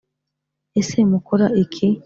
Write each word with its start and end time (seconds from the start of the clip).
ese 0.79 0.97
mukora 1.11 1.45
iki 1.63 1.87